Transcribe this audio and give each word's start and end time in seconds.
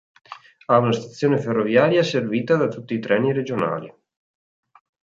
Ha 0.65 0.79
una 0.79 0.93
stazione 0.93 1.37
ferroviaria 1.37 2.01
servita 2.01 2.55
da 2.55 2.67
tutti 2.67 2.95
i 2.95 2.99
treni 2.99 3.33
regionali. 3.33 3.93